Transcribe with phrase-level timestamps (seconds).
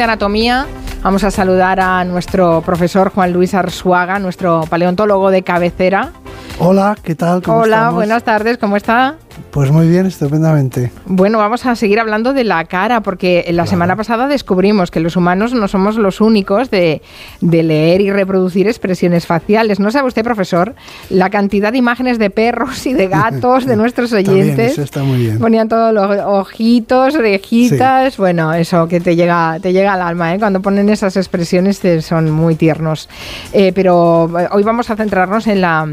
[0.00, 0.66] de anatomía
[1.02, 6.12] vamos a saludar a nuestro profesor Juan Luis Arzuaga, nuestro paleontólogo de cabecera.
[6.58, 7.42] Hola, ¿qué tal?
[7.42, 9.16] ¿Cómo Hola, buenas tardes, ¿cómo está?
[9.50, 10.92] Pues muy bien, estupendamente.
[11.06, 15.16] Bueno, vamos a seguir hablando de la cara, porque la semana pasada descubrimos que los
[15.16, 17.02] humanos no somos los únicos de,
[17.40, 19.80] leer y reproducir expresiones faciales.
[19.80, 20.74] ¿No sabe usted, profesor,
[21.08, 24.72] la cantidad de imágenes de perros y de gatos de nuestros oyentes?
[24.72, 25.38] eso está muy bien.
[25.38, 30.38] Ponían todos los ojitos, orejitas, bueno, eso que te llega, te llega al alma, ¿eh?
[30.38, 33.08] Cuando ponen esas expresiones son muy tiernos.
[33.52, 35.88] Eh, pero eh, hoy vamos a centrarnos en la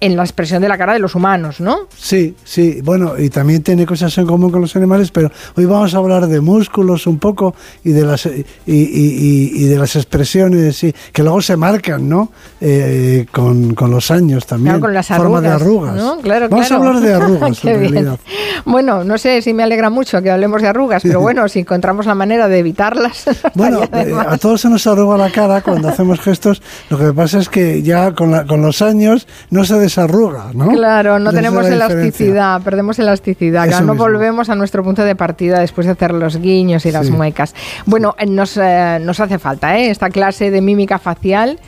[0.00, 1.80] en la expresión de la cara de los humanos, ¿no?
[1.96, 5.94] Sí, sí, bueno, y también tiene cosas en común con los animales, pero hoy vamos
[5.94, 7.54] a hablar de músculos un poco
[7.84, 12.32] y de las y, y, de las expresiones y, que luego se marcan, ¿no?
[12.60, 14.72] Eh, con, con, los años también.
[14.72, 15.94] Claro, con las arrugas, forma de arrugas.
[15.94, 16.18] ¿no?
[16.18, 18.18] Claro, vamos a hablar de arrugas en realidad.
[18.64, 22.06] Bueno, no sé si me alegra mucho que hablemos de arrugas, pero bueno, si encontramos
[22.06, 23.24] la manera de evitarlas.
[23.54, 26.62] bueno, eh, a todos se nos arruga la cara cuando hacemos gestos.
[26.88, 30.68] Lo que pasa es que ya con, la, con los años no se arruga, ¿no?
[30.68, 35.86] Claro, no tenemos elasticidad, perdemos elasticidad, claro, no volvemos a nuestro punto de partida después
[35.86, 37.54] de hacer los guiños y las muecas.
[37.86, 39.90] Bueno, eh, nos, eh, nos hace falta ¿eh?
[39.90, 41.58] esta clase de mímica facial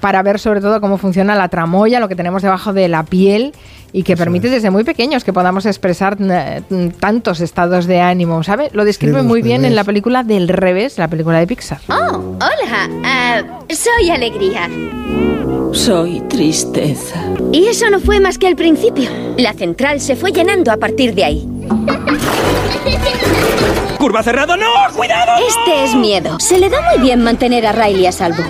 [0.00, 3.52] para ver sobre todo cómo funciona la tramoya, lo que tenemos debajo de la piel
[3.92, 6.16] y que permite desde muy pequeños que podamos expresar
[7.00, 8.70] tantos estados de ánimo, ¿sabe?
[8.72, 11.80] Lo describe muy bien en la película Del Revés, la película de Pixar.
[11.88, 14.68] Oh, hola, ah, soy Alegría.
[15.72, 17.22] Soy tristeza.
[17.52, 19.08] Y eso no fue más que el principio.
[19.36, 21.48] La central se fue llenando a partir de ahí.
[23.98, 24.56] ¡Curva cerrada!
[24.56, 24.66] ¡No!
[24.96, 25.32] ¡Cuidado!
[25.46, 26.40] Este es miedo.
[26.40, 28.42] Se le da muy bien mantener a Riley a salvo.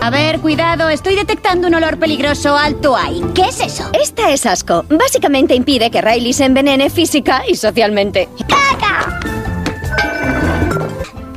[0.00, 3.22] A ver, cuidado, estoy detectando un olor peligroso alto ahí.
[3.34, 3.88] ¿Qué es eso?
[3.92, 4.84] Esta es asco.
[4.88, 8.28] Básicamente impide que Riley se envenene física y socialmente.
[8.48, 9.20] ¡Caca!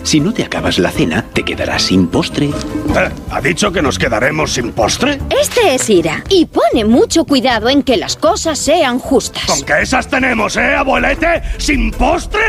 [0.07, 2.45] Si no te acabas la cena, te quedarás sin postre.
[2.45, 5.19] Eh, ¿Ha dicho que nos quedaremos sin postre?
[5.29, 9.47] Este es Ira y pone mucho cuidado en que las cosas sean justas.
[9.47, 11.41] ¿Con qué esas tenemos, eh, abuelete?
[11.57, 12.39] ¿Sin postre?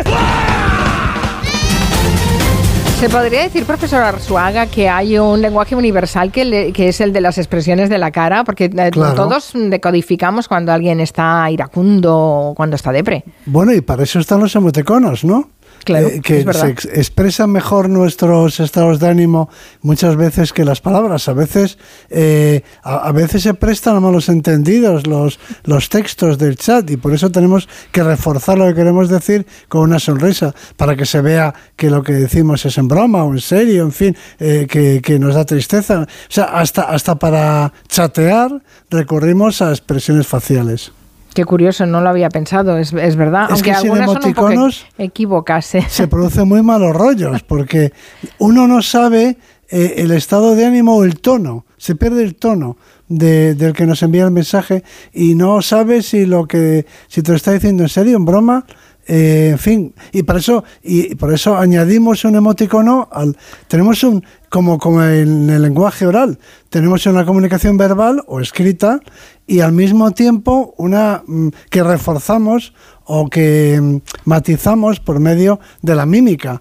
[3.01, 7.39] Se podría decir, profesor Arzuaga, que hay un lenguaje universal que, es el de las
[7.39, 12.93] expresiones de la cara, porque eh, todos decodificamos cuando alguien está iracundo o cuando está
[12.93, 13.25] depre.
[13.47, 15.49] Bueno, y para eso están los emoticonos, ¿no?
[15.87, 16.69] Eh, que se
[17.01, 19.49] expresan mejor nuestros estados de ánimo
[19.81, 21.29] muchas veces que las palabras.
[21.29, 21.79] A veces,
[22.11, 27.15] eh, a, veces se prestan a malos entendidos los, los textos del chat y por
[27.15, 31.55] eso tenemos que reforzar lo que queremos decir con una sonrisa para que se vea
[31.77, 35.19] que lo que decimos es en broma o en serio, en fin, eh, que, que,
[35.19, 36.03] nos da tristeza.
[36.03, 40.93] O sea, hasta, hasta para chatear recurrimos a expresiones faciales.
[41.35, 43.45] Qué curioso, no lo había pensado, es, es verdad.
[43.45, 44.69] Es Aunque que algunas son un poco
[44.99, 45.83] equivocase.
[45.89, 47.93] Se producen muy malos rollos, porque
[48.39, 49.37] uno no sabe
[49.71, 52.79] eh, el estado de ánimo o el tono, se pierde el tono
[53.09, 57.37] del que nos envía el mensaje y no sabe si lo que si te lo
[57.37, 58.67] está diciendo en serio, en broma,
[59.09, 64.23] eh, en fin, y por eso y por eso añadimos un emoticono al tenemos un
[64.51, 66.39] como como en el lenguaje oral,
[66.69, 69.01] tenemos una comunicación verbal o escrita
[69.47, 72.75] y al mismo tiempo una mm, que reforzamos
[73.05, 73.97] o que mm,
[74.27, 76.61] matizamos por medio de la mímica.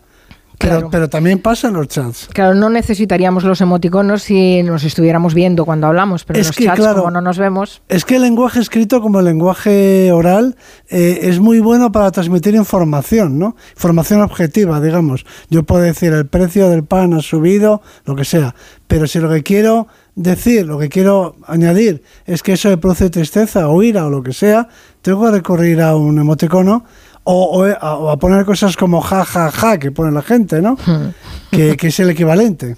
[0.57, 2.29] Pero, pero, también pasa en los chats.
[2.34, 6.88] Claro, no necesitaríamos los emoticonos si nos estuviéramos viendo cuando hablamos, pero en los chats,
[6.95, 7.81] como no nos vemos.
[7.90, 10.56] Es que el lenguaje escrito, como el lenguaje oral,
[10.90, 13.56] eh, es muy bueno para transmitir información, ¿no?
[13.75, 15.25] Información objetiva, digamos.
[15.50, 18.56] Yo puedo decir el precio del pan ha subido, lo que sea,
[18.88, 23.09] pero si lo que quiero decir, lo que quiero añadir es que eso me produce
[23.09, 24.67] tristeza o ira o lo que sea,
[25.03, 26.84] tengo que recurrir a un emoticono
[27.30, 30.78] o, a, poner cosas como ja, ja, ja, que pone la gente, ¿no?
[30.86, 31.10] Hmm.
[31.52, 32.78] que, es el equivalente.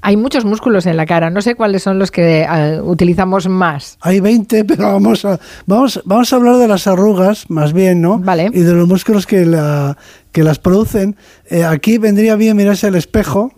[0.00, 3.96] Hay muchos músculos en la cara, no sé cuáles son los que eh, utilizamos más.
[4.02, 8.18] Hay 20, pero vamos a, vamos, vamos a hablar de las arrugas, más bien, ¿no?
[8.18, 8.50] Vale.
[8.52, 9.96] Y de los músculos que, la,
[10.30, 11.16] que las producen.
[11.48, 13.52] Eh, aquí vendría bien mirarse el espejo,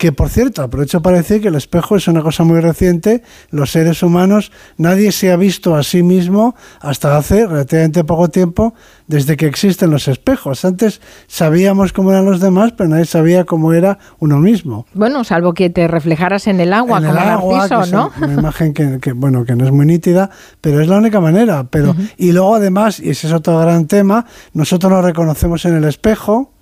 [0.00, 3.70] que por cierto, aprovecho para decir que el espejo es una cosa muy reciente, los
[3.70, 8.72] seres humanos, nadie se ha visto a sí mismo hasta hace relativamente poco tiempo
[9.08, 10.64] desde que existen los espejos.
[10.64, 14.86] Antes sabíamos cómo eran los demás, pero nadie sabía cómo era uno mismo.
[14.94, 18.10] Bueno, salvo que te reflejaras en el agua, en como el agua, ¿no?
[18.22, 20.30] una imagen que, bueno, que no es muy nítida,
[20.62, 21.64] pero es la única manera.
[21.68, 24.24] Pero, Y luego además, y ese es otro gran tema,
[24.54, 26.54] nosotros nos reconocemos en el espejo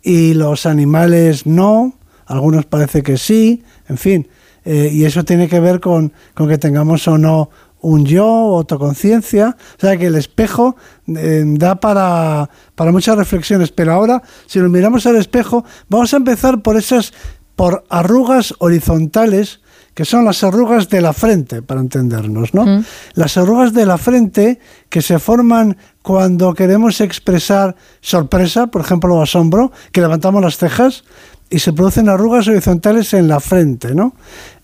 [0.00, 1.94] y los animales no
[2.26, 4.28] algunos parece que sí, en fin,
[4.64, 7.50] eh, y eso tiene que ver con, con, que tengamos o no
[7.80, 9.56] un yo, autoconciencia.
[9.76, 10.76] O sea que el espejo
[11.06, 13.70] eh, da para, para muchas reflexiones.
[13.70, 17.12] Pero ahora, si nos miramos al espejo, vamos a empezar por esas,
[17.56, 19.60] por arrugas horizontales
[19.94, 22.66] que son las arrugas de la frente, para entendernos, ¿no?
[22.66, 22.84] Mm.
[23.14, 29.22] Las arrugas de la frente que se forman cuando queremos expresar sorpresa, por ejemplo, o
[29.22, 31.04] asombro, que levantamos las cejas
[31.50, 34.14] y se producen arrugas horizontales en la frente, ¿no?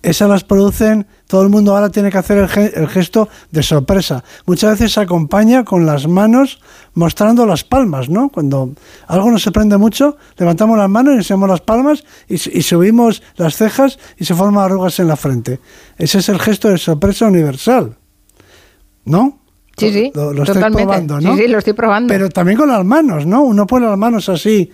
[0.02, 4.24] Esas las producen, todo el mundo ahora tiene que hacer el, gesto de sorpresa.
[4.46, 6.60] Muchas veces se acompaña con las manos
[6.94, 8.30] mostrando las palmas, ¿no?
[8.30, 8.72] Cuando
[9.06, 13.98] algo nos sorprende mucho, levantamos las manos y enseñamos las palmas y, subimos las cejas
[14.16, 15.60] y se forman arrugas en la frente.
[15.98, 17.96] Ese es el gesto de sorpresa universal,
[19.04, 19.38] ¿no?
[19.76, 21.36] Sí, sí, lo, estoy probando, ¿no?
[21.36, 22.12] Sí, sí, lo estoy probando.
[22.12, 23.42] Pero también con las manos, ¿no?
[23.42, 24.70] Uno pone las manos así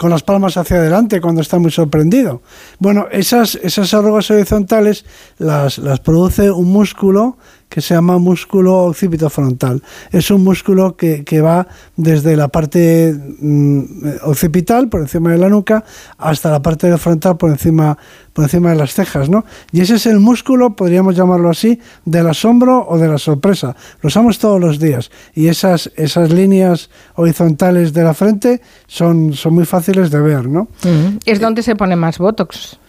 [0.00, 2.40] con las palmas hacia adelante cuando está muy sorprendido.
[2.78, 5.04] Bueno, esas, esas arrugas horizontales
[5.36, 7.36] las, las produce un músculo
[7.70, 9.80] que se llama músculo occipito frontal.
[10.10, 13.82] Es un músculo que, va desde la parte mm,
[14.24, 15.84] occipital, por encima de la nuca,
[16.18, 17.96] hasta la parte frontal, por encima,
[18.32, 19.30] por encima de las cejas.
[19.30, 19.44] ¿no?
[19.70, 23.76] Y ese es el músculo, podríamos llamarlo así, del asombro o de la sorpresa.
[24.02, 25.12] Lo usamos todos los días.
[25.32, 30.48] Y esas, esas líneas horizontales de la frente son, son muy fáciles de ver.
[30.48, 30.66] ¿no?
[31.24, 32.80] Es donde se pone más Botox.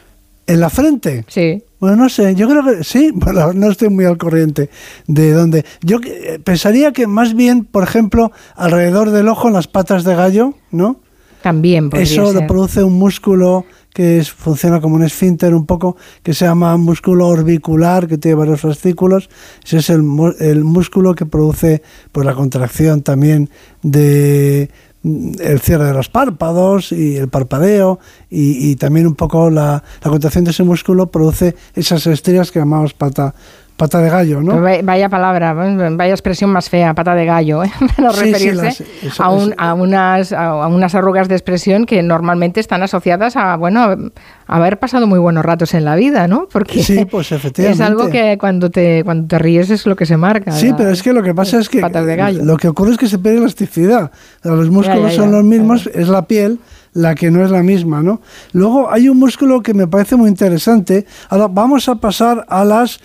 [0.47, 1.25] ¿En la frente?
[1.27, 1.63] Sí.
[1.79, 4.69] Bueno, no sé, yo creo que sí, bueno, no estoy muy al corriente
[5.07, 5.65] de dónde.
[5.81, 10.15] Yo eh, pensaría que más bien, por ejemplo, alrededor del ojo, en las patas de
[10.15, 10.99] gallo, ¿no?
[11.41, 16.33] También podría Eso lo produce un músculo que funciona como un esfínter un poco, que
[16.33, 19.29] se llama músculo orbicular, que tiene varios fascículos.
[19.65, 20.03] Ese es el,
[20.39, 23.49] el músculo que produce pues, la contracción también
[23.81, 24.69] de
[25.03, 27.99] el cierre de los párpados y el parpadeo
[28.29, 32.93] y, también un poco la, la, contracción de ese músculo produce esas estrías que llamamos
[32.93, 33.33] pata,
[33.81, 34.61] pata de gallo, ¿no?
[34.61, 37.71] Vaya palabra, vaya expresión más fea, pata de gallo, ¿eh?
[37.95, 38.85] para referirse
[39.17, 44.11] a, a, unas, a, unas arrugas de expresión que normalmente están asociadas a, bueno,
[44.45, 46.47] haber pasado muy buenos ratos en la vida, ¿no?
[46.51, 47.83] Porque sí, pues efectivamente.
[47.83, 50.51] es algo que cuando te, cuando te ríes es lo que se marca.
[50.51, 52.45] Sí, pero es que lo que pasa es que de gallo.
[52.45, 54.11] lo que ocurre es que se pierde elasticidad.
[54.43, 56.59] Los músculos son los mismos, es la piel
[56.93, 58.21] la que no es la misma, ¿no?
[58.51, 61.05] Luego hay un músculo que me parece muy interesante.
[61.29, 62.99] Ahora vamos a pasar a las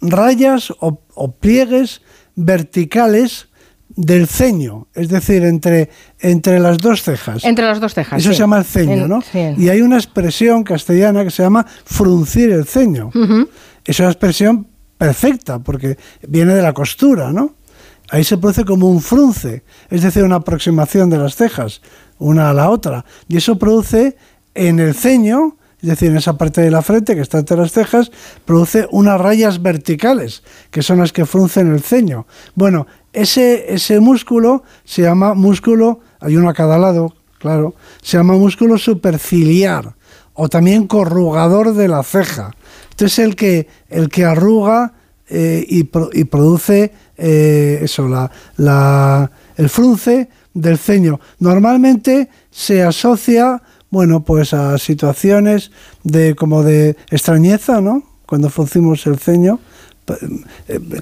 [0.00, 2.02] rayas o, pliegues
[2.34, 3.48] verticales
[3.88, 5.90] del ceño, es decir, entre,
[6.20, 7.44] entre las dos cejas.
[7.44, 8.20] Entre las dos cejas.
[8.20, 9.22] Eso se llama el ceño, ¿no?
[9.32, 13.10] Y hay una expresión castellana que se llama fruncir el ceño.
[13.84, 15.96] Es una expresión perfecta porque
[16.28, 17.54] viene de la costura, ¿no?
[18.10, 21.82] Ahí se produce como un frunce, es decir, una aproximación de las cejas
[22.18, 23.04] una a la otra.
[23.28, 24.16] Y eso produce
[24.54, 27.72] en el ceño es decir, en esa parte de la frente que está entre las
[27.72, 28.10] cejas,
[28.44, 32.26] produce unas rayas verticales, que son las que fruncen el ceño.
[32.54, 38.34] Bueno, ese, ese músculo se llama músculo, hay uno a cada lado, claro, se llama
[38.34, 39.94] músculo superciliar
[40.34, 42.50] o también corrugador de la ceja.
[42.90, 44.94] Este es el que, el que arruga
[45.28, 51.20] eh, y, produce eh, eso, la, la, el frunce del ceño.
[51.38, 55.70] Normalmente se asocia bueno, pues a situaciones
[56.02, 58.02] de como de extrañeza, ¿no?
[58.26, 59.60] Cuando fruncimos el ceño,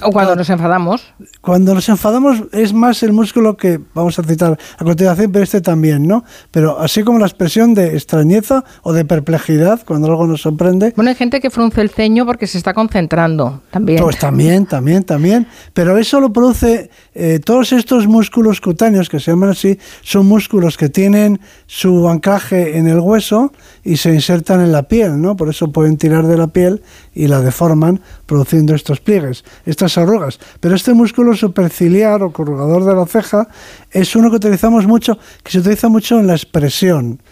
[0.03, 1.14] o cuando nos enfadamos.
[1.41, 5.61] Cuando nos enfadamos es más el músculo que vamos a citar a continuación, pero este
[5.61, 6.25] también, ¿no?
[6.50, 10.92] Pero así como la expresión de extrañeza o de perplejidad cuando algo nos sorprende.
[10.97, 14.02] Bueno, hay gente que frunce el ceño porque se está concentrando también.
[14.02, 15.47] Pues también, también, también.
[15.73, 20.76] Pero eso lo produce eh, todos estos músculos cutáneos que se llaman así, son músculos
[20.76, 23.52] que tienen su anclaje en el hueso
[23.85, 25.37] y se insertan en la piel, ¿no?
[25.37, 26.83] Por eso pueden tirar de la piel
[27.16, 30.38] y la deforman produciendo estos pliegues, estas arrugas.
[30.61, 33.49] Pero este músculo superciliar o corrugador de la ceja
[33.90, 37.23] es uno que utilizamos mucho, que se utiliza mucho en la expresión.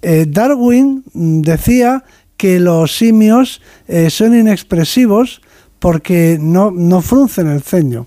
[0.00, 2.04] Eh, Darwin decía
[2.36, 5.42] que los simios eh, son inexpresivos
[5.80, 8.06] porque no, no fruncen el ceño.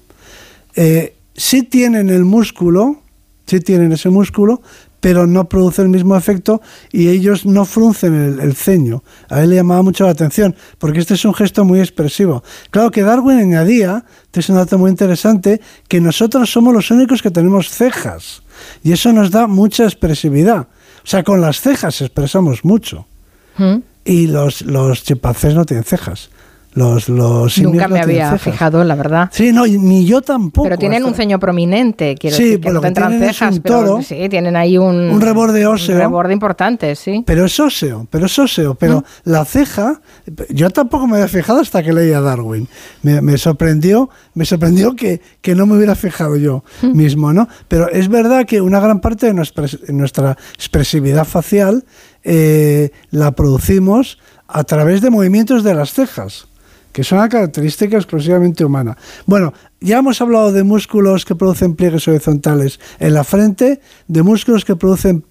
[0.75, 3.01] Eh, sí tienen el músculo,
[3.45, 4.61] sí tienen ese músculo,
[5.05, 9.03] pero no produce el mismo efecto y ellos no fruncen el, ceño.
[9.29, 12.43] A él le llamaba mucho la atención, porque este es un gesto muy expresivo.
[12.71, 17.21] Claro que Darwin añadía, este es un dato muy interesante, que nosotros somos los únicos
[17.21, 18.41] que tenemos cejas,
[18.83, 20.69] y eso nos da mucha expresividad.
[21.03, 23.05] O sea, con las cejas expresamos mucho.
[23.57, 23.75] ¿Mm?
[24.05, 26.31] Y los, los chimpancés no tienen cejas.
[26.75, 29.29] Los, los Nunca me había fijado, la verdad.
[29.31, 30.65] Sí, no, ni yo tampoco.
[30.65, 33.79] Pero tienen un ceño prominente, quiero sí, decir, que lo que es cejas, un pero
[33.79, 35.95] toro, sí, tienen ahí un, un reborde óseo.
[35.95, 37.23] un reborde importante, sí.
[37.25, 38.75] Pero es óseo, pero es óseo.
[38.75, 39.29] Pero Mm.
[39.29, 40.01] la ceja,
[40.49, 42.67] yo tampoco me había fijado hasta que leía Darwin.
[43.03, 46.91] Me, me sorprendió, me sorprendió que, que no me hubiera fijado yo Mm.
[46.97, 47.47] mismo, ¿no?
[47.69, 51.85] Pero es verdad que una gran parte de nuestra, nuestra expresividad facial
[52.23, 54.17] eh, la producimos
[54.47, 56.47] a través de movimientos de las cejas
[56.95, 58.95] que es una característica exclusivamente humana.
[59.25, 64.63] Bueno, ya hemos hablado de músculos que producen pliegues horizontales en la frente, de músculos
[64.63, 65.25] que producen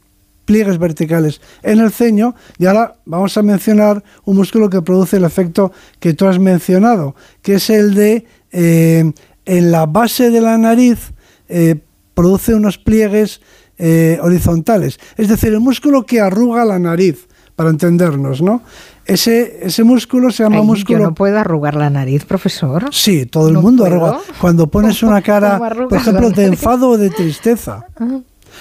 [0.44, 5.24] pliegues verticales en el ceño y ahora vamos a mencionar un músculo que produce el
[5.24, 9.10] efecto que tú has mencionado, que es el de eh,
[9.46, 11.14] en la base de la nariz
[11.48, 11.76] eh,
[12.12, 13.40] produce unos pliegues
[13.78, 18.62] eh, horizontales, es decir, el músculo que arruga la nariz, para entendernos, ¿no?
[19.06, 20.98] Ese, ese músculo se llama Ay, músculo...
[20.98, 22.86] Yo no puedo arrugar la nariz, profesor.
[22.90, 24.06] Sí, todo el ¿No mundo puedo?
[24.06, 24.20] arruga.
[24.40, 27.86] Cuando pones una cara, ¿Cómo arrugas por ejemplo, de enfado o de tristeza.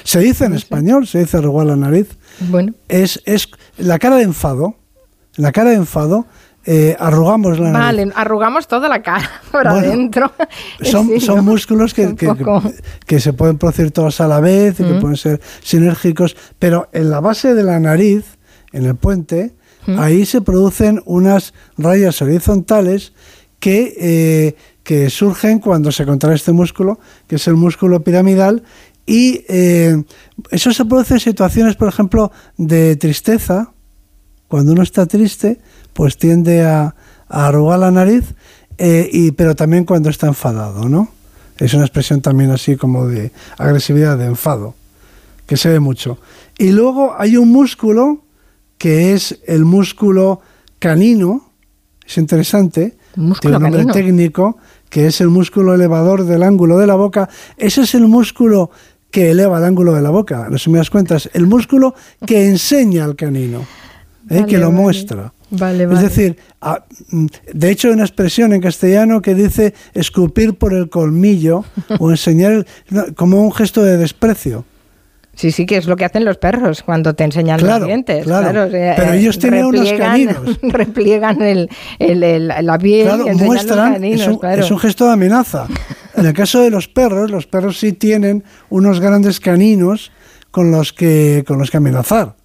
[0.03, 2.09] Se dice en español, se dice arrugar la nariz.
[2.49, 3.47] Bueno, Es, es
[3.77, 4.75] la cara de enfado.
[5.37, 6.25] La cara de enfado,
[6.65, 7.85] eh, arrugamos la nariz.
[7.85, 10.31] vale, arrugamos toda la cara por Bueno, adentro.
[10.81, 11.43] Son, Sí, son ¿no?
[11.43, 12.15] músculos que-
[13.05, 17.09] que se pueden producir todos a la vez y que pueden ser sinérgicos, pero en
[17.09, 18.25] la base de la nariz,
[18.73, 19.53] en el puente,
[19.97, 23.13] ahí se producen unas rayas horizontales
[23.59, 28.63] que, eh, que surgen cuando se contrae este músculo, que es el músculo piramidal,
[29.05, 30.03] y eh,
[30.51, 33.73] eso se produce en situaciones, por ejemplo, de tristeza,
[34.47, 35.59] cuando uno está triste,
[35.93, 36.95] pues tiende a,
[37.27, 38.33] a arrugar la nariz,
[38.77, 41.09] eh, y, pero también cuando está enfadado, ¿no?
[41.57, 44.75] Es una expresión también así como de agresividad, de enfado,
[45.45, 46.17] que se ve mucho.
[46.57, 48.22] Y luego hay un músculo
[48.83, 50.41] que es el músculo
[50.77, 51.51] canino,
[52.05, 52.97] es interesante,
[53.39, 53.93] tiene un nombre canino.
[53.93, 54.57] técnico,
[54.89, 57.29] que es el músculo elevador del ángulo de la boca.
[57.55, 58.71] Ese es el músculo
[59.09, 61.95] que eleva el ángulo de la boca, en resumidas cuentas, el músculo
[62.27, 63.59] que enseña al canino,
[64.29, 64.41] ¿eh?
[64.41, 64.81] Vale, que lo vale.
[64.81, 65.33] muestra.
[65.49, 66.37] Vale, Es decir,
[67.11, 71.63] mm, de hecho hay una expresión en castellano que dice escupir por el colmillo
[71.99, 72.65] o enseñar
[73.15, 74.65] como un gesto de desprecio.
[75.35, 78.23] Sí, sí, que es lo que hacen los perros cuando te enseñan Claro, los dientes.
[78.25, 78.65] claro.
[78.65, 80.59] o sea, Pero eh, ellos tienen unos caninos.
[80.61, 84.61] Repliegan el, el- el- la piel Claro, y los muestran, caninos, es un, claro.
[84.63, 85.67] es un gesto de amenaza.
[86.15, 90.11] En el caso de los perros, los perros sí tienen unos grandes caninos
[90.51, 92.35] con los que, con los que amenazar.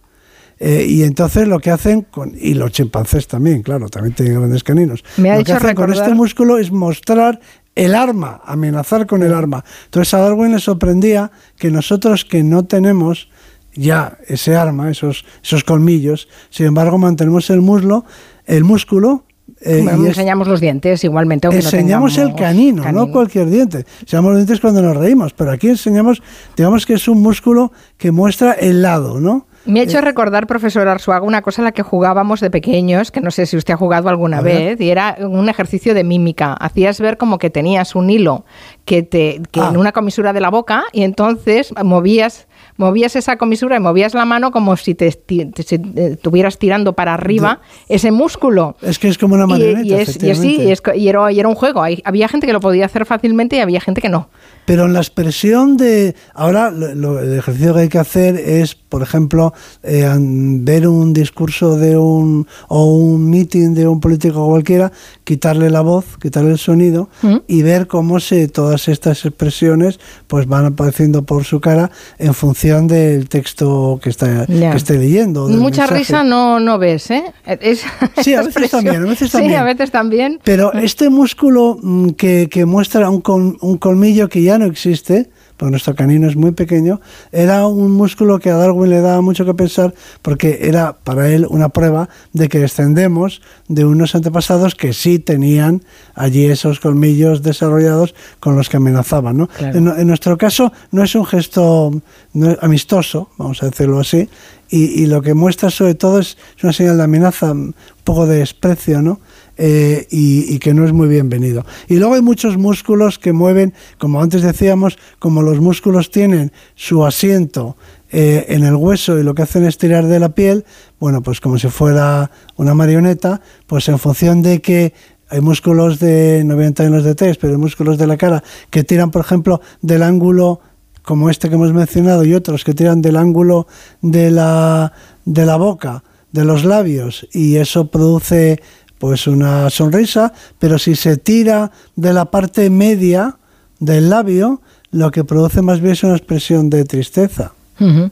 [0.59, 4.65] Eh, y entonces lo que hacen, con, y los chimpancés también, claro, también tienen grandes
[4.65, 5.05] caninos.
[5.19, 7.39] Me ha lo que hacen con este músculo es mostrar
[7.85, 9.65] el arma, amenazar con el arma.
[9.87, 13.29] Entonces a Darwin le sorprendía que nosotros que no tenemos
[13.75, 18.05] ya ese arma, esos, esos colmillos, sin embargo mantenemos el muslo,
[18.47, 19.25] el músculo.
[19.63, 21.47] eh, Bueno, y es- enseñamos los dientes igualmente.
[21.47, 23.87] aunque no enseñamos el tengamos canino, no cualquier diente.
[24.03, 26.23] Enseñamos los dientes cuando nos reímos, pero aquí enseñamos,
[26.57, 29.48] digamos que es un músculo que muestra el lado, ¿no?
[29.65, 33.21] Me ha hecho recordar, profesor Arzuaga, una cosa a la que jugábamos de pequeños, que
[33.21, 36.55] no sé si usted ha jugado alguna vez, y era un ejercicio de mímica.
[36.55, 38.47] Hacías ver como que tenías un hilo
[38.87, 39.69] que te que Ah.
[39.71, 42.47] en una comisura de la boca y entonces movías
[42.79, 45.51] movías esa comisura y movías la mano como si te, eh,
[45.97, 48.77] estuvieras tirando para arriba ese músculo.
[48.81, 50.95] Es que es como una Y, marioneta, y es, y es- sí, y es co-
[50.95, 51.83] y era, y era un juego.
[51.83, 54.29] Hay- había gente que lo podía hacer fácilmente y había gente que no.
[54.69, 56.15] Pero en la expresión de...
[56.35, 61.77] Ahora lo- el ejercicio que hay que hacer es, por ejemplo, eh, ver un discurso
[61.77, 62.47] de un...
[62.69, 64.93] o un meeting de un político cualquiera,
[65.25, 67.37] quitarle la voz, quitarle el sonido ¿Mm?
[67.47, 72.87] y ver cómo se todas estas expresiones pues van apareciendo por su cara en función
[72.87, 74.71] del texto que está Ya.
[74.71, 75.49] que esté leyendo.
[75.49, 75.95] Mucha mensaje.
[75.99, 77.25] risa no, no ves, ¿eh?
[77.47, 77.83] Es-
[78.23, 79.61] Sí, a veces también, a veces Sí, también.
[79.61, 80.41] a veces también.
[80.45, 83.23] Pero este músculo mm, que, que muestra un,
[83.61, 87.01] un colmillo que ya no existe, porque nuestro canino es muy pequeño,
[87.33, 91.47] era un músculo que a Darwin le daba mucho que pensar porque era para él
[91.51, 95.83] una prueba de que descendemos de unos antepasados que sí tenían
[96.15, 99.37] allí esos colmillos desarrollados con los que amenazaban.
[99.37, 99.49] ¿no?
[99.49, 99.79] Claro.
[99.79, 101.91] En, en nuestro caso no es un gesto
[102.33, 104.29] no es amistoso, vamos a decirlo así,
[104.71, 107.75] y, y lo que muestra sobre todo es, es una señal de amenaza, un
[108.05, 109.21] poco de desprecio, ¿no?
[109.61, 111.67] Eh, y, que no es muy bienvenido.
[111.89, 117.05] Y luego hay muchos músculos que mueven, como antes decíamos, como los músculos tienen su
[117.05, 117.77] asiento
[118.13, 120.65] eh, en el hueso y lo que hacen es tirar de la piel,
[121.01, 124.95] bueno, pues como si fuera una marioneta, pues en función de que
[125.29, 128.45] hay músculos de, no voy a entrar en los pero hay músculos de la cara
[128.71, 130.61] que tiran, por ejemplo, del ángulo
[131.03, 133.67] como este que hemos mencionado y otros que tiran del ángulo
[134.03, 134.93] de la,
[135.25, 138.61] de la boca, de los labios, y eso produce
[138.99, 143.39] pues una sonrisa, pero si se tira de la parte media
[143.79, 147.53] del labio, lo que produce más bien es una expresión de tristeza,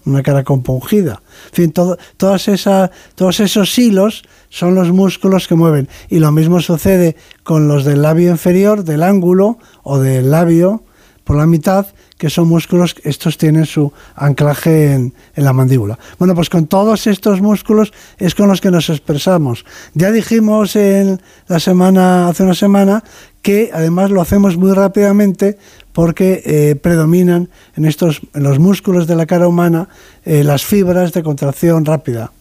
[0.04, 1.22] una cara compungida.
[1.46, 5.88] En fin, todas esas, todos esos hilos son los músculos que mueven.
[6.08, 10.84] Y lo mismo sucede con los del labio inferior, del ángulo o del labio
[11.24, 11.86] por la mitad,
[12.18, 15.98] que son músculos, estos tienen su anclaje en, la mandíbula.
[16.18, 19.64] Bueno, pues con todos estos músculos es con los que nos expresamos.
[19.94, 23.04] Ya dijimos en la semana, hace una semana,
[23.42, 25.58] que además lo hacemos muy rápidamente
[25.92, 29.88] porque eh, predominan en estos en los músculos de la cara humana
[30.24, 32.32] eh, las fibras de contracción rápida.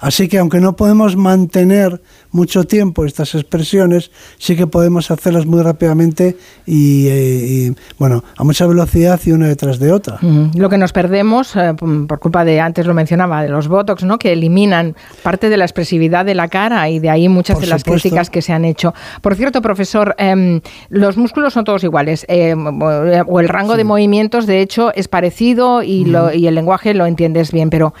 [0.00, 2.00] Así que aunque no podemos mantener
[2.30, 6.36] mucho tiempo estas expresiones, sí que podemos hacerlas muy rápidamente
[6.66, 10.18] y, bueno, a mucha velocidad y una detrás de otra.
[10.54, 14.18] Lo que nos perdemos eh, por culpa de, antes lo mencionaba, de los botox, ¿no?
[14.18, 17.84] que eliminan parte de la expresividad de la cara y de ahí muchas de las
[17.84, 18.94] críticas que se han hecho.
[19.22, 20.60] Por cierto, profesor, em,
[20.90, 25.82] los músculos son todos iguales em, o el rango de movimientos, de hecho, es parecido
[25.82, 27.94] y, lo, y el lenguaje lo entiendes bien, pero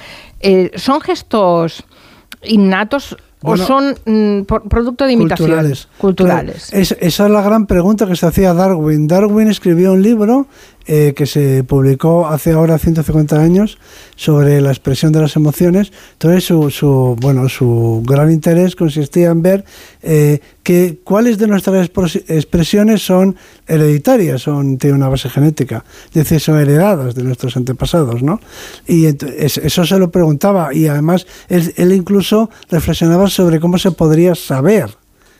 [0.46, 1.84] eh, ¿son gestos
[2.42, 5.48] innatos o son mm, producto de imitación?
[5.48, 5.88] Culturales.
[5.98, 6.72] culturales.
[6.72, 9.08] esa es la gran pregunta que se hacía Darwin.
[9.08, 10.46] Darwin escribió un libro
[10.88, 13.78] eh, que se publicó hace ahora 150 años
[14.14, 15.92] sobre la expresión de las emociones.
[16.12, 19.64] Entonces, su, su bueno, su gran interés consistía en ver
[20.02, 21.90] eh, que cuáles de nuestras
[22.28, 23.34] expresiones son
[23.66, 28.40] hereditarias, son, tienen una base genética, es decir, son heredadas de nuestros antepasados, ¿no?
[28.86, 34.34] Y eso se lo preguntaba y además él, él incluso reflexionaba sobre cómo se podría
[34.34, 34.90] saber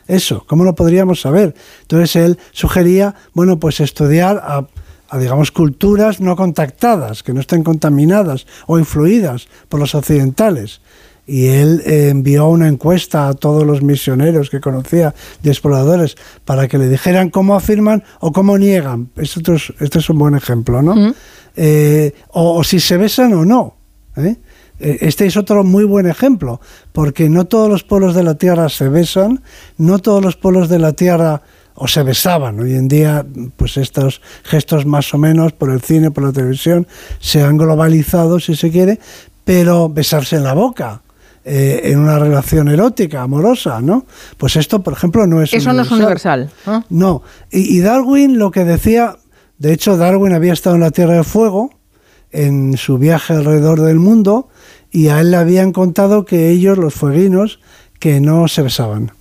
[0.09, 1.55] eso, cómo lo podríamos saber.
[1.83, 4.67] Entonces él sugería, bueno, pues estudiar a
[5.09, 10.81] a digamos culturas no contactadas, que no estén contaminadas o influidas por los occidentales.
[11.29, 16.69] Y él eh, envió una encuesta a todos los misioneros que conocía de exploradores para
[16.69, 19.11] que le dijeran cómo afirman o cómo niegan.
[19.17, 21.15] Esto es, este es un buen ejemplo, ¿no?
[21.57, 23.77] Eh, o, si se besan o no.
[24.17, 24.37] ¿eh?
[24.79, 26.61] Este es otro muy buen ejemplo,
[26.93, 29.43] porque no todos los pueblos de la Tierra se besan,
[29.79, 31.43] no todos los pueblos de la Tierra
[31.77, 32.59] o se besaban.
[32.61, 33.25] Hoy en día,
[33.57, 36.87] pues estos gestos más o menos por el cine, por la televisión,
[37.21, 38.99] se han globalizado, si se quiere,
[39.45, 41.03] pero besarse en la boca.
[41.49, 44.05] Eh, en una relación erótica, amorosa, ¿no?
[44.37, 46.51] Pues esto, por ejemplo, no es Eso no es universal.
[46.91, 47.23] No.
[47.53, 49.15] Y, y, Darwin lo que decía,
[49.57, 51.71] de hecho, Darwin había estado en la Tierra del Fuego
[52.33, 54.49] en su viaje alrededor del mundo
[54.91, 57.61] y a él le habían contado que ellos, los fueguinos,
[57.99, 59.13] que no se besaban.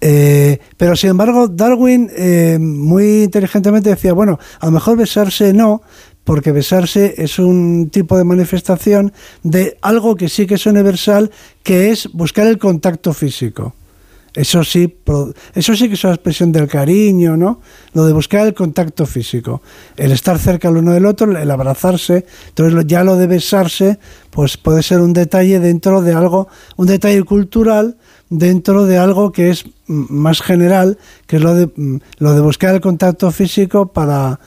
[0.00, 0.41] Eh,
[0.82, 5.80] pero sin embargo, Darwin eh, muy inteligentemente decía, bueno, a lo mejor besarse no,
[6.24, 9.12] porque besarse es un tipo de manifestación
[9.44, 11.30] de algo que sí que es universal,
[11.62, 13.76] que es buscar el contacto físico.
[14.34, 14.92] Eso sí,
[15.54, 17.60] eso sí que es una expresión del cariño, ¿no?
[17.92, 19.62] Lo de buscar el contacto físico,
[19.96, 22.26] el estar cerca el uno del otro, el abrazarse.
[22.48, 27.22] Entonces ya lo de besarse, pues puede ser un detalle dentro de algo, un detalle
[27.22, 27.98] cultural
[28.32, 32.80] dentro de algo que es más general, que es lo de, lo de buscar el
[32.80, 34.40] contacto físico para,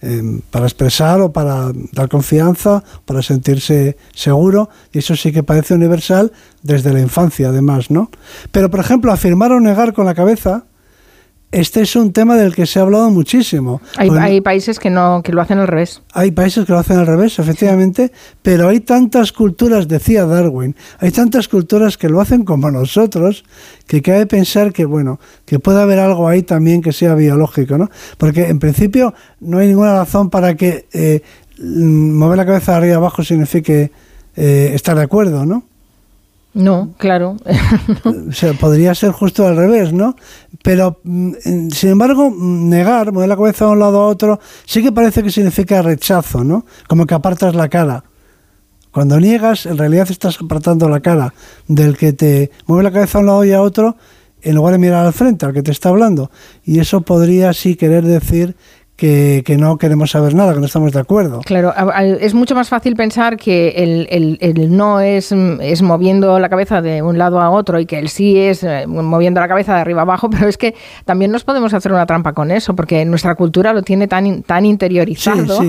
[0.00, 5.74] em, para expresar o para dar confianza, para sentirse seguro, y eso sí que parece
[5.74, 8.10] universal desde la infancia, además, ¿no?
[8.52, 10.64] Pero, por ejemplo, afirmar o negar con la cabeza,
[11.52, 13.82] este es un tema del que se ha hablado muchísimo.
[13.98, 16.00] Hay, países que no que lo hacen al revés.
[16.14, 18.10] Hay países que lo hacen al revés, efectivamente,
[18.40, 23.44] pero hay tantas culturas, decía Darwin, hay tantas culturas que lo hacen como nosotros,
[23.86, 27.90] que cabe pensar que bueno, que puede haber algo ahí también que sea biológico, ¿no?
[28.16, 31.20] Porque en principio no hay ninguna razón para que eh,
[31.58, 33.92] mover la cabeza de arriba abajo signifique
[34.36, 35.64] eh, estar de acuerdo, ¿no?
[36.54, 37.36] No, claro.
[38.04, 40.16] o sea, podría ser justo al revés, ¿no?
[40.62, 44.82] Pero, mm, sin embargo, mm, negar, mover la cabeza de un lado a otro, sí
[44.82, 46.64] que parece que significa rechazo, ¿no?
[46.88, 48.04] Como que apartas la cara.
[48.92, 51.32] Cuando niegas, en realidad estás apartando la cara
[51.66, 53.96] del que te mueve la cabeza a un lado y a otro,
[54.42, 56.30] en lugar de mirar al frente, al que te está hablando.
[56.64, 58.54] Y eso podría sí querer decir
[58.96, 61.40] que, no queremos saber nada, que no estamos de acuerdo.
[61.40, 61.74] Claro,
[62.20, 67.02] es mucho más fácil pensar que el, el, no es, es, moviendo la cabeza de
[67.02, 70.02] un lado a otro y que el sí es eh, moviendo la cabeza de arriba
[70.02, 70.74] abajo, pero es que
[71.04, 74.64] también nos podemos hacer una trampa con eso, porque nuestra cultura lo tiene tan, tan
[74.66, 75.60] interiorizado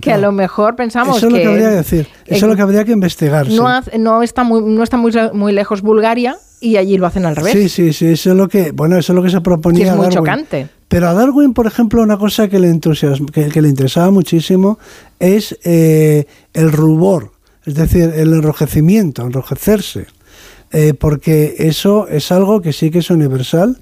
[0.00, 2.56] que a lo mejor pensamos eso es lo que habría que decir, eso es lo
[2.56, 3.48] que habría que investigar.
[3.48, 7.34] No, no está, muy, no está muy, muy lejos Bulgaria y allí lo hacen al
[7.34, 7.52] revés.
[7.52, 9.90] Sí, sí, sí, eso es lo que, bueno, eso es lo que se proponía.
[9.90, 10.68] es muy chocante.
[10.86, 14.78] Pero a Darwin, por ejemplo, una cosa que le, entusiasma, que, le interesaba muchísimo
[15.18, 17.32] es eh, el rubor,
[17.66, 20.06] es decir, el enrojecimiento, enrojecerse.
[20.70, 23.78] eh, porque eso es algo que sí que es universal.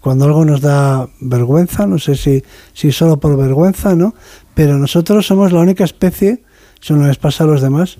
[0.00, 4.14] Cuando algo nos da vergüenza, no sé si, si solo por vergüenza, ¿no?
[4.54, 6.42] Pero nosotros somos la única especie,
[6.80, 7.98] eso no les pasa a los demás,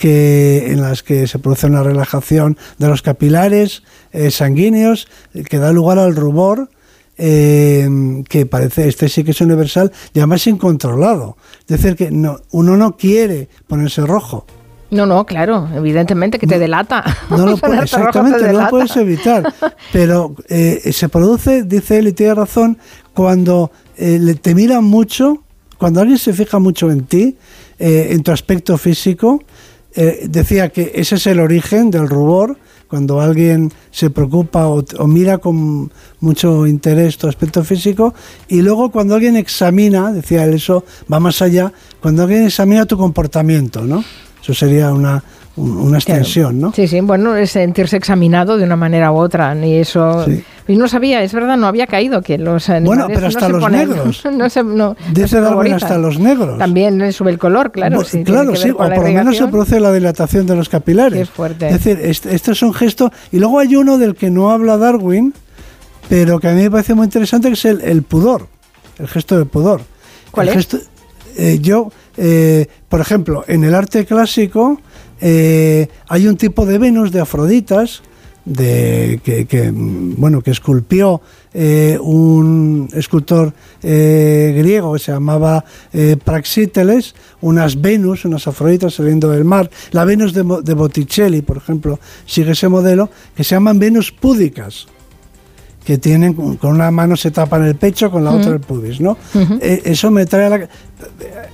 [0.00, 3.82] que en las que se produce una relajación de los capilares
[4.12, 5.08] eh, sanguíneos
[5.48, 6.70] que da lugar al rubor
[7.18, 7.86] eh,
[8.28, 11.36] que parece, este sí que es universal y además incontrolado.
[11.60, 14.46] Es decir, que no, uno no quiere ponerse rojo.
[14.90, 17.04] No, no, claro, evidentemente que te delata.
[17.28, 19.52] No lo exactamente, no lo puedes evitar.
[19.92, 22.78] Pero eh, se produce, dice él, y tiene razón,
[23.12, 25.44] cuando eh, te miran mucho,
[25.76, 27.36] cuando alguien se fija mucho en ti,
[27.78, 29.42] eh, en tu aspecto físico,
[29.94, 32.56] decía que ese es el origen del rubor,
[32.90, 38.14] cuando alguien se preocupa o, o, mira con mucho interés tu aspecto físico
[38.48, 42.98] y luego cuando alguien examina, decía él, eso va más allá, cuando alguien examina tu
[42.98, 44.02] comportamiento, ¿no?
[44.42, 45.22] Eso sería una,
[45.60, 46.72] una extensión, ¿no?
[46.72, 50.24] Sí, sí, bueno, es sentirse examinado de una manera u otra, y eso...
[50.68, 53.70] Y no sabía, es verdad, no había caído que los animales Bueno, pero hasta los
[53.70, 54.24] negros.
[54.32, 56.58] no se, no, Dice Darwin hasta los negros.
[56.58, 58.04] También sube el color, claro.
[58.04, 61.28] sí, claro, sí, o por lo menos se produce la dilatación de los capilares.
[61.28, 61.66] Qué fuerte.
[61.66, 63.10] Es decir, este, este, es un gesto...
[63.32, 65.34] Y luego hay uno del que no habla Darwin,
[66.08, 68.46] pero que a mí me parece muy interesante, que es el, el pudor,
[68.98, 69.80] el gesto de pudor.
[70.30, 70.56] ¿Cuál el es?
[70.56, 70.78] Gesto,
[71.36, 74.80] eh, yo, eh, por ejemplo, en el arte clásico
[75.20, 78.02] eh, hay un tipo de Venus de Afroditas
[78.44, 81.20] de que, que bueno que esculpió
[81.52, 83.52] eh, un escultor
[83.82, 90.04] eh, griego que se llamaba eh, Praxíteles unas Venus unas Afroditas saliendo del mar la
[90.04, 94.86] Venus de, de Botticelli por ejemplo sigue ese modelo que se llaman Venus púdicas
[95.84, 98.40] que tienen con una mano se tapan el pecho, con la uh -huh.
[98.40, 99.16] otra el pubis, ¿no?
[99.34, 99.58] Uh -huh.
[99.62, 100.68] eso me trae a la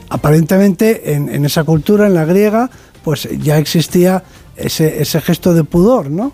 [0.08, 2.68] aparentemente en, en, esa cultura, en la griega,
[3.06, 4.24] pues ya existía
[4.56, 6.32] ese, ese gesto de pudor, ¿no?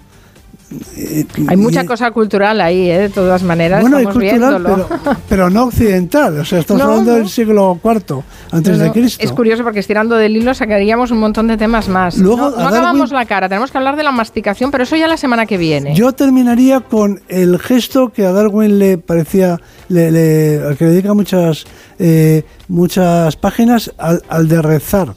[1.49, 2.99] Hay mucha y, cosa cultural ahí, ¿eh?
[2.99, 3.83] de todas maneras.
[3.83, 4.89] Bueno, hay cultural, pero,
[5.29, 6.39] pero, no occidental.
[6.39, 7.19] O sea, estamos no, hablando no.
[7.19, 9.23] del siglo IV antes no, de Cristo.
[9.23, 12.17] Es curioso porque estirando del hilo sacaríamos un montón de temas más.
[12.17, 15.09] Luego, no, acabamos Darwin, la cara, tenemos que hablar de la masticación, pero eso ya
[15.09, 15.95] la semana que viene.
[15.95, 20.93] Yo terminaría con el gesto que a Darwin le parecía, le, le, al que le
[20.93, 21.67] dedica muchas,
[21.99, 25.15] eh, muchas páginas, al, al de rezar.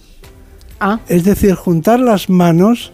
[0.80, 1.00] Ah.
[1.08, 2.92] Es decir, juntar las manos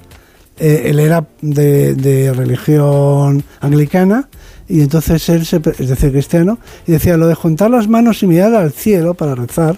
[0.61, 4.29] eh, él era de, religión anglicana
[4.67, 8.27] y entonces él, se, es decir, cristiano, y decía lo de juntar las manos y
[8.27, 9.77] mirar al cielo para rezar.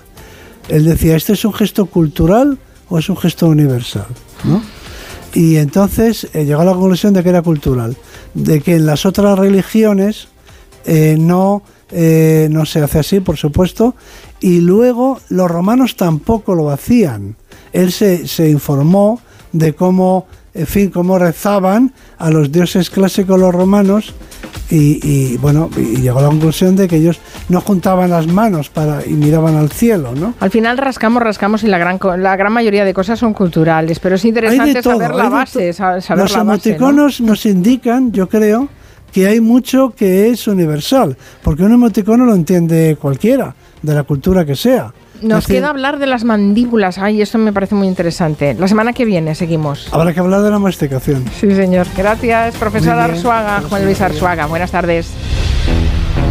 [0.67, 2.57] Él decía, ¿este es un gesto cultural
[2.89, 4.07] o es un gesto universal?
[5.33, 7.95] Y entonces eh, llegó a la conclusión de que era cultural,
[8.33, 10.27] de que en las otras religiones
[10.85, 13.95] eh, no, eh, no se hace así, por supuesto,
[14.39, 17.35] y luego los romanos tampoco lo hacían.
[17.71, 23.53] Él se, se informó de cómo en fin, cómo rezaban a los dioses clásicos los
[23.53, 24.13] romanos
[24.69, 28.69] y, y, bueno, y llegó a la conclusión de que ellos no juntaban las manos
[28.69, 30.35] para y miraban al cielo, ¿no?
[30.39, 34.15] Al final rascamos, rascamos y la gran la gran mayoría de cosas son culturales, pero
[34.15, 37.29] es interesante todo, saber la base, saber Los la emoticonos base, ¿no?
[37.29, 38.69] nos indican, yo creo,
[39.13, 44.43] que hay mucho que es universal, porque un emoticono lo entiende cualquiera, de la cultura
[44.43, 44.91] que sea.
[45.21, 46.97] Nos decir, queda hablar de las mandíbulas.
[46.97, 48.55] Ay, esto me parece muy interesante.
[48.55, 49.87] La semana que viene seguimos.
[49.91, 51.23] Habrá que hablar de la masticación.
[51.39, 51.87] Sí, señor.
[51.95, 54.47] Gracias, profesor Arzuaga, Juan Luis Arzuaga.
[54.47, 55.11] Buenas tardes.